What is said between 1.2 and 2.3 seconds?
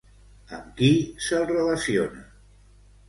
se'l relaciona?